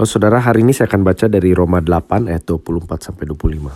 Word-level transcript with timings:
Oh 0.00 0.08
saudara, 0.08 0.40
hari 0.40 0.64
ini 0.64 0.72
saya 0.72 0.88
akan 0.88 1.04
baca 1.04 1.28
dari 1.28 1.52
Roma 1.52 1.76
8 1.84 2.32
ayat 2.32 2.48
24 2.48 2.88
sampai 3.04 3.28
25. 3.36 3.68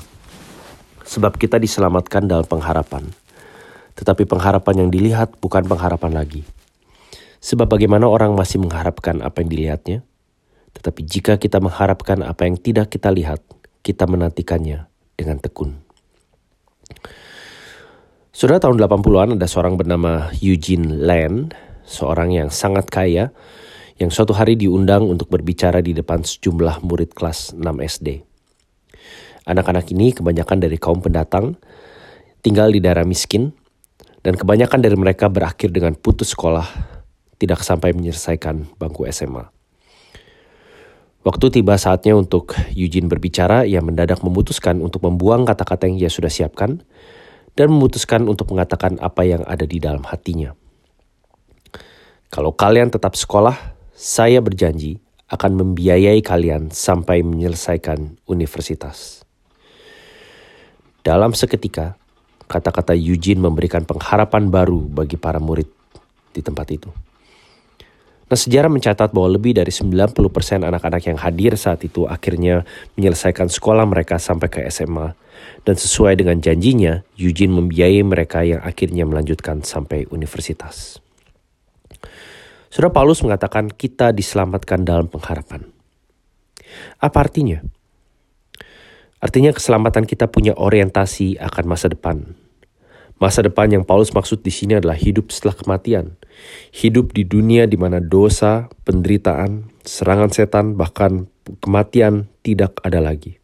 Sebab 1.04 1.36
kita 1.36 1.60
diselamatkan 1.60 2.24
dalam 2.24 2.48
pengharapan. 2.48 3.12
Tetapi 3.92 4.24
pengharapan 4.24 4.74
yang 4.80 4.88
dilihat 4.88 5.36
bukan 5.36 5.68
pengharapan 5.68 6.16
lagi. 6.16 6.40
Sebab 7.44 7.68
bagaimana 7.68 8.08
orang 8.08 8.32
masih 8.32 8.56
mengharapkan 8.56 9.20
apa 9.20 9.44
yang 9.44 9.52
dilihatnya? 9.52 10.00
Tetapi 10.72 11.04
jika 11.04 11.36
kita 11.36 11.60
mengharapkan 11.60 12.24
apa 12.24 12.48
yang 12.48 12.56
tidak 12.56 12.88
kita 12.88 13.12
lihat, 13.12 13.44
kita 13.84 14.08
menantikannya 14.08 14.88
dengan 15.20 15.36
tekun. 15.44 15.76
Sudah 18.32 18.64
tahun 18.64 18.80
80-an 18.80 19.36
ada 19.36 19.44
seorang 19.44 19.76
bernama 19.76 20.32
Eugene 20.40 21.04
Land, 21.04 21.52
seorang 21.84 22.32
yang 22.32 22.48
sangat 22.48 22.88
kaya, 22.88 23.28
yang 23.94 24.10
suatu 24.10 24.34
hari 24.34 24.58
diundang 24.58 25.06
untuk 25.06 25.30
berbicara 25.30 25.78
di 25.78 25.94
depan 25.94 26.26
sejumlah 26.26 26.82
murid 26.82 27.14
kelas 27.14 27.54
6 27.54 27.62
SD. 27.78 28.26
Anak-anak 29.46 29.86
ini 29.94 30.10
kebanyakan 30.10 30.58
dari 30.58 30.80
kaum 30.80 30.98
pendatang, 30.98 31.54
tinggal 32.42 32.74
di 32.74 32.82
daerah 32.82 33.06
miskin, 33.06 33.54
dan 34.24 34.34
kebanyakan 34.34 34.80
dari 34.82 34.96
mereka 34.96 35.30
berakhir 35.30 35.70
dengan 35.70 35.94
putus 35.94 36.32
sekolah, 36.32 36.64
tidak 37.38 37.60
sampai 37.62 37.92
menyelesaikan 37.92 38.66
bangku 38.80 39.06
SMA. 39.12 39.46
Waktu 41.24 41.60
tiba 41.60 41.76
saatnya 41.80 42.16
untuk 42.16 42.52
Eugene 42.76 43.08
berbicara, 43.08 43.64
ia 43.64 43.80
mendadak 43.80 44.20
memutuskan 44.20 44.84
untuk 44.84 45.04
membuang 45.08 45.48
kata-kata 45.48 45.88
yang 45.88 45.96
ia 45.96 46.10
sudah 46.12 46.28
siapkan 46.28 46.84
dan 47.56 47.72
memutuskan 47.72 48.28
untuk 48.28 48.52
mengatakan 48.52 49.00
apa 49.00 49.24
yang 49.24 49.40
ada 49.46 49.64
di 49.64 49.80
dalam 49.80 50.04
hatinya. 50.04 50.52
Kalau 52.28 52.52
kalian 52.52 52.92
tetap 52.92 53.14
sekolah, 53.16 53.73
saya 53.94 54.42
berjanji 54.42 54.98
akan 55.30 55.54
membiayai 55.54 56.18
kalian 56.20 56.74
sampai 56.74 57.22
menyelesaikan 57.22 58.18
universitas. 58.26 59.22
Dalam 61.06 61.30
seketika, 61.32 61.94
kata-kata 62.50 62.92
Eugene 62.92 63.40
memberikan 63.40 63.86
pengharapan 63.86 64.50
baru 64.50 64.82
bagi 64.82 65.14
para 65.14 65.38
murid 65.38 65.70
di 66.34 66.42
tempat 66.42 66.66
itu. 66.74 66.90
Nah, 68.24 68.40
sejarah 68.40 68.72
mencatat 68.72 69.12
bahwa 69.12 69.36
lebih 69.36 69.54
dari 69.54 69.68
90% 69.68 70.64
anak-anak 70.64 71.02
yang 71.06 71.18
hadir 71.20 71.54
saat 71.60 71.84
itu 71.84 72.08
akhirnya 72.08 72.64
menyelesaikan 72.96 73.52
sekolah 73.52 73.84
mereka 73.84 74.16
sampai 74.16 74.48
ke 74.48 74.60
SMA. 74.72 75.12
Dan 75.60 75.76
sesuai 75.76 76.16
dengan 76.16 76.40
janjinya, 76.40 77.04
Eugene 77.20 77.52
membiayai 77.52 78.00
mereka 78.00 78.40
yang 78.40 78.64
akhirnya 78.64 79.04
melanjutkan 79.04 79.60
sampai 79.60 80.08
universitas. 80.08 81.03
Saudara 82.74 82.90
Paulus 82.90 83.22
mengatakan 83.22 83.70
kita 83.70 84.10
diselamatkan 84.10 84.82
dalam 84.82 85.06
pengharapan. 85.06 85.62
Apa 86.98 87.22
artinya? 87.22 87.62
Artinya 89.22 89.54
keselamatan 89.54 90.10
kita 90.10 90.26
punya 90.26 90.58
orientasi 90.58 91.38
akan 91.38 91.70
masa 91.70 91.86
depan. 91.86 92.34
Masa 93.22 93.46
depan 93.46 93.70
yang 93.70 93.86
Paulus 93.86 94.10
maksud 94.10 94.42
di 94.42 94.50
sini 94.50 94.74
adalah 94.74 94.98
hidup 94.98 95.30
setelah 95.30 95.54
kematian. 95.54 96.18
Hidup 96.74 97.14
di 97.14 97.22
dunia 97.22 97.70
di 97.70 97.78
mana 97.78 98.02
dosa, 98.02 98.66
penderitaan, 98.82 99.70
serangan 99.86 100.34
setan, 100.34 100.74
bahkan 100.74 101.30
kematian 101.62 102.26
tidak 102.42 102.82
ada 102.82 102.98
lagi. 102.98 103.38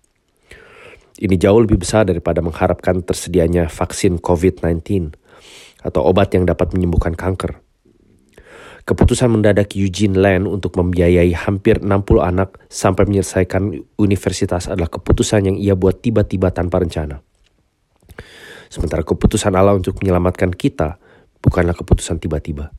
Ini 1.22 1.38
jauh 1.38 1.62
lebih 1.62 1.78
besar 1.78 2.02
daripada 2.02 2.42
mengharapkan 2.42 2.98
tersedianya 3.06 3.70
vaksin 3.70 4.18
COVID-19 4.18 5.14
atau 5.86 6.02
obat 6.02 6.34
yang 6.34 6.50
dapat 6.50 6.74
menyembuhkan 6.74 7.14
kanker. 7.14 7.69
Keputusan 8.90 9.30
mendadak 9.30 9.78
Eugene 9.78 10.18
Land 10.18 10.50
untuk 10.50 10.74
membiayai 10.74 11.30
hampir 11.30 11.78
60 11.78 11.86
anak 12.26 12.58
sampai 12.66 13.06
menyelesaikan 13.06 13.70
universitas 13.94 14.66
adalah 14.66 14.90
keputusan 14.90 15.46
yang 15.46 15.54
ia 15.54 15.78
buat 15.78 16.02
tiba-tiba 16.02 16.50
tanpa 16.50 16.82
rencana. 16.82 17.22
Sementara 18.66 19.06
keputusan 19.06 19.54
Allah 19.54 19.78
untuk 19.78 20.02
menyelamatkan 20.02 20.50
kita 20.50 20.98
bukanlah 21.38 21.78
keputusan 21.78 22.18
tiba-tiba. 22.18 22.74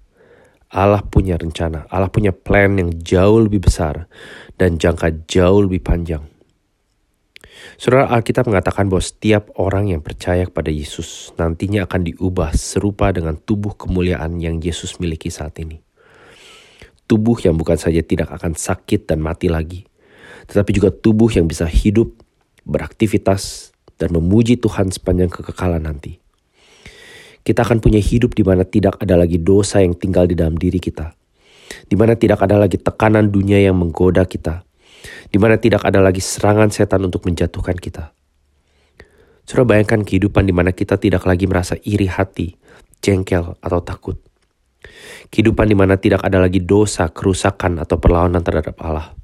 Allah 0.75 0.99
punya 0.99 1.39
rencana, 1.39 1.87
Allah 1.87 2.11
punya 2.11 2.35
plan 2.35 2.75
yang 2.75 2.91
jauh 2.91 3.47
lebih 3.47 3.71
besar 3.71 4.11
dan 4.59 4.75
jangka 4.75 5.31
jauh 5.31 5.63
lebih 5.63 5.79
panjang. 5.79 6.27
Saudara 7.79 8.11
Alkitab 8.11 8.51
mengatakan 8.51 8.91
bahwa 8.91 8.99
setiap 8.99 9.47
orang 9.55 9.95
yang 9.95 10.03
percaya 10.03 10.43
kepada 10.43 10.75
Yesus 10.75 11.31
nantinya 11.39 11.87
akan 11.87 12.11
diubah 12.11 12.51
serupa 12.51 13.15
dengan 13.15 13.39
tubuh 13.39 13.79
kemuliaan 13.79 14.43
yang 14.43 14.59
Yesus 14.59 14.99
miliki 14.99 15.31
saat 15.31 15.55
ini 15.63 15.79
tubuh 17.11 17.35
yang 17.43 17.59
bukan 17.59 17.75
saja 17.75 17.99
tidak 17.99 18.31
akan 18.31 18.55
sakit 18.55 19.03
dan 19.03 19.19
mati 19.19 19.51
lagi, 19.51 19.83
tetapi 20.47 20.71
juga 20.71 20.95
tubuh 20.95 21.27
yang 21.27 21.43
bisa 21.43 21.67
hidup, 21.67 22.15
beraktivitas, 22.63 23.75
dan 23.99 24.15
memuji 24.15 24.55
Tuhan 24.55 24.95
sepanjang 24.95 25.27
kekekalan 25.27 25.83
nanti. 25.83 26.23
Kita 27.43 27.67
akan 27.67 27.83
punya 27.83 27.99
hidup 27.99 28.31
di 28.31 28.47
mana 28.47 28.63
tidak 28.63 28.95
ada 29.03 29.19
lagi 29.19 29.43
dosa 29.43 29.83
yang 29.83 29.91
tinggal 29.99 30.23
di 30.23 30.39
dalam 30.39 30.55
diri 30.55 30.79
kita, 30.79 31.11
di 31.91 31.99
mana 31.99 32.15
tidak 32.15 32.39
ada 32.47 32.55
lagi 32.55 32.79
tekanan 32.79 33.27
dunia 33.27 33.59
yang 33.59 33.75
menggoda 33.75 34.23
kita, 34.23 34.63
di 35.27 35.35
mana 35.35 35.59
tidak 35.59 35.83
ada 35.83 35.99
lagi 35.99 36.23
serangan 36.23 36.71
setan 36.71 37.03
untuk 37.03 37.27
menjatuhkan 37.27 37.75
kita. 37.75 38.15
Sudah 39.43 39.67
bayangkan 39.67 40.07
kehidupan 40.07 40.47
di 40.47 40.55
mana 40.55 40.71
kita 40.71 40.95
tidak 40.95 41.27
lagi 41.27 41.43
merasa 41.43 41.75
iri 41.83 42.07
hati, 42.07 42.55
jengkel, 43.03 43.59
atau 43.59 43.83
takut 43.83 44.30
Kehidupan 45.31 45.67
di 45.69 45.75
mana 45.77 45.95
tidak 45.97 46.23
ada 46.25 46.41
lagi 46.41 46.59
dosa, 46.61 47.09
kerusakan, 47.09 47.81
atau 47.81 47.97
perlawanan 47.97 48.43
terhadap 48.43 48.77
Allah. 48.83 49.15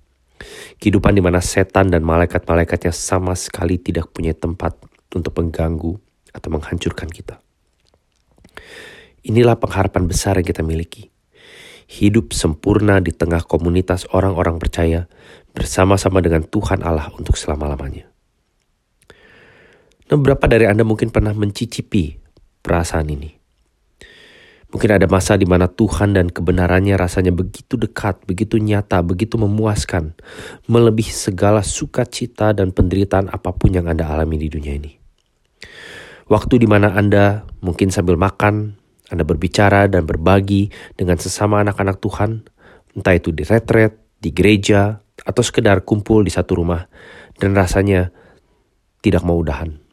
Kehidupan 0.78 1.18
di 1.18 1.22
mana 1.22 1.42
setan 1.42 1.90
dan 1.90 2.06
malaikat-malaikatnya 2.06 2.94
sama 2.94 3.34
sekali 3.34 3.82
tidak 3.82 4.14
punya 4.14 4.38
tempat 4.38 4.78
untuk 5.14 5.34
mengganggu 5.38 5.98
atau 6.32 6.50
menghancurkan 6.54 7.10
kita. 7.10 7.42
Inilah 9.26 9.58
pengharapan 9.58 10.08
besar 10.08 10.40
yang 10.40 10.48
kita 10.48 10.62
miliki. 10.62 11.10
Hidup 11.88 12.36
sempurna 12.36 13.00
di 13.00 13.16
tengah 13.16 13.44
komunitas 13.44 14.08
orang-orang 14.12 14.60
percaya 14.60 15.08
bersama-sama 15.56 16.20
dengan 16.22 16.44
Tuhan 16.46 16.84
Allah 16.84 17.10
untuk 17.16 17.40
selama-lamanya. 17.40 18.08
Nah, 20.08 20.16
beberapa 20.16 20.48
dari 20.48 20.68
Anda 20.68 20.88
mungkin 20.88 21.12
pernah 21.12 21.36
mencicipi 21.36 22.16
perasaan 22.64 23.08
ini. 23.12 23.37
Mungkin 24.68 25.00
ada 25.00 25.08
masa 25.08 25.40
di 25.40 25.48
mana 25.48 25.72
Tuhan 25.72 26.12
dan 26.12 26.28
kebenarannya 26.28 27.00
rasanya 27.00 27.32
begitu 27.32 27.80
dekat, 27.80 28.20
begitu 28.28 28.60
nyata, 28.60 29.00
begitu 29.00 29.40
memuaskan, 29.40 30.12
melebihi 30.68 31.08
segala 31.08 31.64
sukacita 31.64 32.52
dan 32.52 32.76
penderitaan 32.76 33.32
apa 33.32 33.56
pun 33.56 33.72
yang 33.72 33.88
Anda 33.88 34.12
alami 34.12 34.36
di 34.36 34.52
dunia 34.52 34.76
ini. 34.76 34.92
Waktu 36.28 36.60
di 36.60 36.68
mana 36.68 36.92
Anda 36.92 37.48
mungkin 37.64 37.96
sambil 37.96 38.20
makan, 38.20 38.76
Anda 39.08 39.24
berbicara 39.24 39.88
dan 39.88 40.04
berbagi 40.04 40.68
dengan 41.00 41.16
sesama 41.16 41.64
anak-anak 41.64 42.04
Tuhan, 42.04 42.44
entah 42.92 43.16
itu 43.16 43.32
di 43.32 43.48
retret, 43.48 43.96
di 44.20 44.36
gereja, 44.36 45.00
atau 45.24 45.44
sekedar 45.48 45.88
kumpul 45.88 46.28
di 46.28 46.32
satu 46.36 46.60
rumah, 46.60 46.92
dan 47.40 47.56
rasanya 47.56 48.12
tidak 49.00 49.24
mau 49.24 49.40
udahan. 49.40 49.87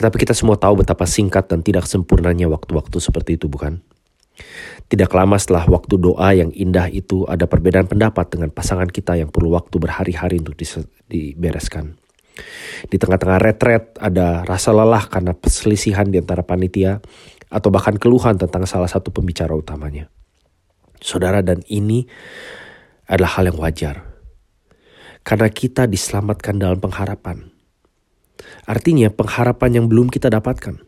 Tetapi 0.00 0.16
kita 0.16 0.32
semua 0.32 0.56
tahu 0.56 0.80
betapa 0.80 1.04
singkat 1.04 1.52
dan 1.52 1.60
tidak 1.60 1.84
sempurnanya 1.84 2.48
waktu-waktu 2.48 2.96
seperti 3.04 3.36
itu 3.36 3.52
bukan? 3.52 3.84
Tidak 4.88 5.12
lama 5.12 5.36
setelah 5.36 5.68
waktu 5.68 6.00
doa 6.00 6.32
yang 6.32 6.48
indah 6.56 6.88
itu 6.88 7.28
ada 7.28 7.44
perbedaan 7.44 7.84
pendapat 7.84 8.32
dengan 8.32 8.48
pasangan 8.48 8.88
kita 8.88 9.20
yang 9.20 9.28
perlu 9.28 9.52
waktu 9.52 9.76
berhari-hari 9.76 10.40
untuk 10.40 10.56
dibereskan. 11.04 12.00
Di 12.88 12.96
tengah-tengah 12.96 13.44
retret 13.44 14.00
ada 14.00 14.40
rasa 14.48 14.72
lelah 14.72 15.04
karena 15.04 15.36
perselisihan 15.36 16.08
di 16.08 16.16
antara 16.16 16.48
panitia 16.48 17.04
atau 17.52 17.68
bahkan 17.68 18.00
keluhan 18.00 18.40
tentang 18.40 18.64
salah 18.64 18.88
satu 18.88 19.12
pembicara 19.12 19.52
utamanya. 19.52 20.08
Saudara 20.96 21.44
dan 21.44 21.60
ini 21.68 22.08
adalah 23.04 23.36
hal 23.36 23.52
yang 23.52 23.60
wajar. 23.60 24.08
Karena 25.20 25.52
kita 25.52 25.84
diselamatkan 25.84 26.56
dalam 26.56 26.80
pengharapan. 26.80 27.49
Artinya 28.68 29.08
pengharapan 29.10 29.82
yang 29.82 29.86
belum 29.86 30.08
kita 30.12 30.28
dapatkan. 30.30 30.80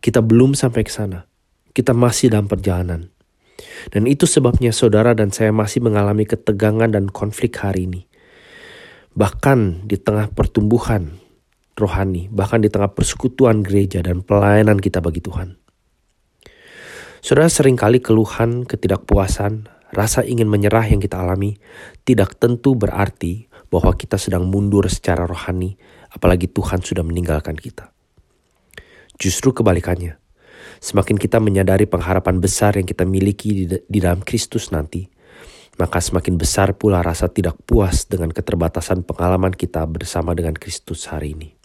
Kita 0.00 0.20
belum 0.22 0.54
sampai 0.54 0.82
ke 0.86 0.92
sana. 0.92 1.26
Kita 1.72 1.92
masih 1.92 2.32
dalam 2.32 2.46
perjalanan. 2.46 3.10
Dan 3.90 4.04
itu 4.04 4.28
sebabnya 4.28 4.72
saudara 4.72 5.16
dan 5.16 5.32
saya 5.32 5.52
masih 5.52 5.80
mengalami 5.80 6.28
ketegangan 6.28 6.92
dan 6.92 7.08
konflik 7.08 7.56
hari 7.60 7.88
ini. 7.88 8.02
Bahkan 9.16 9.88
di 9.88 9.96
tengah 9.96 10.28
pertumbuhan 10.28 11.16
rohani, 11.76 12.28
bahkan 12.32 12.64
di 12.64 12.72
tengah 12.72 12.92
persekutuan 12.92 13.60
gereja 13.60 14.00
dan 14.00 14.24
pelayanan 14.24 14.80
kita 14.80 15.04
bagi 15.04 15.20
Tuhan. 15.20 15.60
Saudara 17.20 17.48
sering 17.52 17.76
kali 17.76 18.00
keluhan, 18.00 18.64
ketidakpuasan, 18.64 19.68
rasa 19.92 20.24
ingin 20.24 20.48
menyerah 20.48 20.88
yang 20.88 21.00
kita 21.02 21.20
alami 21.20 21.58
tidak 22.06 22.38
tentu 22.40 22.76
berarti 22.76 23.48
bahwa 23.68 23.92
kita 23.98 24.16
sedang 24.16 24.48
mundur 24.48 24.86
secara 24.86 25.26
rohani 25.26 25.76
apalagi 26.12 26.50
Tuhan 26.50 26.82
sudah 26.82 27.02
meninggalkan 27.06 27.56
kita. 27.56 27.90
Justru 29.16 29.56
kebalikannya, 29.56 30.20
semakin 30.78 31.16
kita 31.16 31.40
menyadari 31.40 31.88
pengharapan 31.88 32.36
besar 32.42 32.76
yang 32.76 32.84
kita 32.84 33.08
miliki 33.08 33.64
di, 33.64 33.64
di 33.80 33.98
dalam 33.98 34.20
Kristus 34.20 34.68
nanti, 34.68 35.08
maka 35.76 36.00
semakin 36.00 36.36
besar 36.40 36.76
pula 36.76 37.04
rasa 37.04 37.28
tidak 37.28 37.56
puas 37.64 38.08
dengan 38.08 38.32
keterbatasan 38.32 39.04
pengalaman 39.04 39.52
kita 39.52 39.84
bersama 39.88 40.32
dengan 40.32 40.56
Kristus 40.56 41.08
hari 41.08 41.36
ini. 41.36 41.56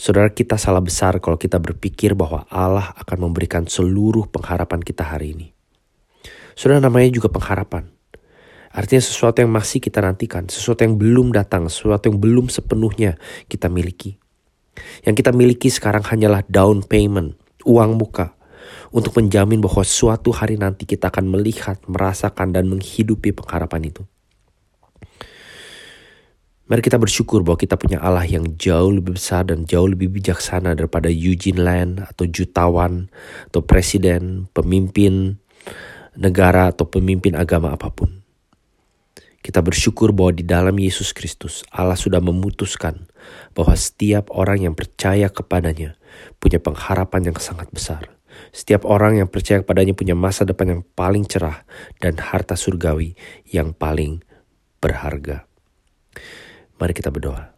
Saudara 0.00 0.32
kita 0.32 0.56
salah 0.56 0.80
besar 0.80 1.20
kalau 1.20 1.36
kita 1.36 1.60
berpikir 1.60 2.16
bahwa 2.16 2.48
Allah 2.48 2.96
akan 2.96 3.28
memberikan 3.28 3.68
seluruh 3.68 4.32
pengharapan 4.32 4.80
kita 4.80 5.04
hari 5.04 5.36
ini. 5.36 5.52
Saudara 6.56 6.80
namanya 6.80 7.12
juga 7.12 7.28
pengharapan. 7.28 7.99
Artinya 8.70 9.02
sesuatu 9.02 9.42
yang 9.42 9.50
masih 9.50 9.82
kita 9.82 9.98
nantikan, 9.98 10.46
sesuatu 10.46 10.86
yang 10.86 10.94
belum 10.94 11.34
datang, 11.34 11.66
sesuatu 11.66 12.06
yang 12.06 12.22
belum 12.22 12.46
sepenuhnya 12.46 13.18
kita 13.50 13.66
miliki. 13.66 14.14
Yang 15.02 15.26
kita 15.26 15.30
miliki 15.34 15.68
sekarang 15.74 16.06
hanyalah 16.06 16.46
down 16.46 16.86
payment, 16.86 17.34
uang 17.66 17.98
muka, 17.98 18.38
untuk 18.94 19.18
menjamin 19.18 19.58
bahwa 19.58 19.82
suatu 19.82 20.30
hari 20.30 20.54
nanti 20.54 20.86
kita 20.86 21.10
akan 21.10 21.34
melihat, 21.34 21.82
merasakan, 21.90 22.54
dan 22.54 22.70
menghidupi 22.70 23.34
pengharapan 23.34 23.90
itu. 23.90 24.06
Mari 26.70 26.86
kita 26.86 27.02
bersyukur 27.02 27.42
bahwa 27.42 27.58
kita 27.58 27.74
punya 27.74 27.98
Allah 27.98 28.22
yang 28.22 28.54
jauh 28.54 28.94
lebih 28.94 29.18
besar 29.18 29.42
dan 29.50 29.66
jauh 29.66 29.90
lebih 29.90 30.06
bijaksana 30.06 30.78
daripada 30.78 31.10
Eugene 31.10 31.58
Land 31.58 32.06
atau 32.06 32.30
jutawan 32.30 33.10
atau 33.50 33.66
presiden, 33.66 34.46
pemimpin 34.54 35.42
negara 36.14 36.70
atau 36.70 36.86
pemimpin 36.86 37.34
agama 37.34 37.74
apa 37.74 37.90
pun. 37.90 38.19
Kita 39.40 39.64
bersyukur 39.64 40.12
bahwa 40.12 40.36
di 40.36 40.44
dalam 40.44 40.76
Yesus 40.76 41.16
Kristus 41.16 41.64
Allah 41.72 41.96
sudah 41.96 42.20
memutuskan 42.20 43.08
bahwa 43.56 43.72
setiap 43.72 44.28
orang 44.36 44.68
yang 44.68 44.74
percaya 44.76 45.32
kepadanya 45.32 45.96
punya 46.36 46.60
pengharapan 46.60 47.32
yang 47.32 47.38
sangat 47.40 47.72
besar. 47.72 48.12
Setiap 48.52 48.84
orang 48.84 49.16
yang 49.16 49.28
percaya 49.32 49.64
kepadanya 49.64 49.96
punya 49.96 50.12
masa 50.12 50.44
depan 50.44 50.78
yang 50.78 50.82
paling 50.92 51.24
cerah 51.24 51.64
dan 51.98 52.20
harta 52.20 52.52
surgawi 52.52 53.16
yang 53.48 53.72
paling 53.72 54.20
berharga. 54.80 55.48
Mari 56.76 56.92
kita 56.92 57.08
berdoa. 57.08 57.52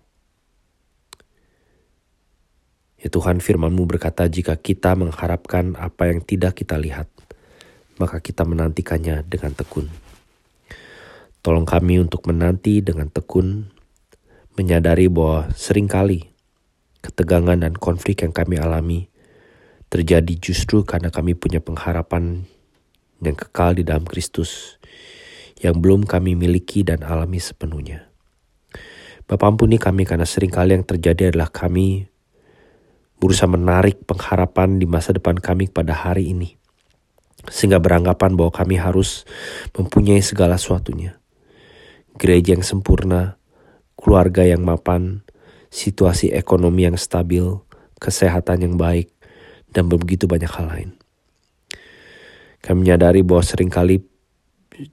Ya 3.03 3.11
Tuhan 3.11 3.43
firmanmu 3.43 3.83
berkata 3.91 4.31
jika 4.31 4.55
kita 4.55 4.95
mengharapkan 4.95 5.75
apa 5.75 6.15
yang 6.15 6.23
tidak 6.23 6.63
kita 6.63 6.79
lihat, 6.79 7.11
maka 7.99 8.23
kita 8.23 8.47
menantikannya 8.47 9.27
dengan 9.27 9.59
tekun. 9.59 10.12
Tolong 11.43 11.67
kami 11.67 11.99
untuk 11.99 12.31
menanti 12.31 12.79
dengan 12.87 13.11
tekun, 13.11 13.67
menyadari 14.55 15.11
bahwa 15.11 15.51
sering 15.59 15.91
kali 15.91 16.31
ketegangan 17.03 17.59
dan 17.59 17.75
konflik 17.75 18.23
yang 18.23 18.31
kami 18.31 18.63
alami 18.63 19.11
terjadi 19.91 20.39
justru 20.39 20.87
karena 20.87 21.11
kami 21.11 21.35
punya 21.35 21.59
pengharapan 21.59 22.47
yang 23.19 23.35
kekal 23.35 23.75
di 23.75 23.83
dalam 23.83 24.07
Kristus 24.07 24.79
yang 25.59 25.83
belum 25.83 26.07
kami 26.07 26.39
miliki 26.39 26.87
dan 26.87 27.03
alami 27.03 27.43
sepenuhnya. 27.43 28.07
Bapak 29.27 29.59
ampuni 29.59 29.83
kami 29.83 30.07
karena 30.07 30.27
sering 30.27 30.55
kali 30.55 30.79
yang 30.79 30.87
terjadi 30.87 31.35
adalah 31.35 31.51
kami 31.51 32.07
berusaha 33.19 33.51
menarik 33.51 34.03
pengharapan 34.03 34.83
di 34.83 34.87
masa 34.87 35.15
depan 35.15 35.39
kami 35.39 35.71
pada 35.71 35.95
hari 35.95 36.31
ini. 36.35 36.59
Sehingga 37.51 37.83
beranggapan 37.83 38.39
bahwa 38.39 38.55
kami 38.55 38.79
harus 38.79 39.27
mempunyai 39.75 40.23
segala 40.23 40.55
sesuatunya. 40.55 41.22
Gereja 42.17 42.55
yang 42.57 42.65
sempurna, 42.65 43.41
keluarga 43.97 44.45
yang 44.45 44.63
mapan, 44.63 45.25
situasi 45.73 46.33
ekonomi 46.33 46.85
yang 46.85 47.01
stabil, 47.01 47.45
kesehatan 47.97 48.67
yang 48.67 48.75
baik, 48.77 49.09
dan 49.73 49.89
begitu 49.89 50.29
banyak 50.29 50.51
hal 50.53 50.67
lain. 50.69 50.91
Kami 52.63 52.87
menyadari 52.87 53.27
bahwa 53.27 53.43
sering 53.43 53.73
kali 53.73 54.05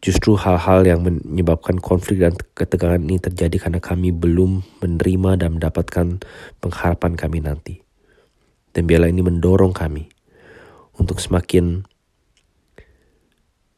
justru 0.03 0.35
hal-hal 0.35 0.83
yang 0.83 0.99
menyebabkan 1.05 1.79
konflik 1.79 2.19
dan 2.19 2.35
ketegangan 2.57 2.99
ini 2.99 3.21
terjadi 3.21 3.69
karena 3.69 3.79
kami 3.79 4.11
belum 4.11 4.83
menerima 4.83 5.39
dan 5.39 5.59
mendapatkan 5.59 6.19
pengharapan 6.59 7.13
kami 7.15 7.39
nanti. 7.43 7.75
Dan 8.75 8.85
biarlah 8.85 9.09
ini 9.09 9.23
mendorong 9.23 9.73
kami 9.73 10.09
untuk 10.99 11.17
semakin 11.23 11.87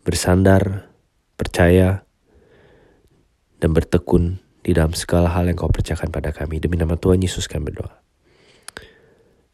bersandar, 0.02 0.90
percaya, 1.38 2.04
dan 3.62 3.78
bertekun 3.78 4.42
di 4.66 4.74
dalam 4.74 4.98
segala 4.98 5.30
hal 5.32 5.46
yang 5.46 5.56
kau 5.56 5.70
percayakan 5.70 6.10
pada 6.10 6.34
kami. 6.34 6.58
Demi 6.58 6.76
nama 6.82 6.98
Tuhan 6.98 7.22
Yesus 7.22 7.46
kami 7.46 7.70
berdoa. 7.70 8.02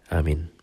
Amin. 0.08 0.57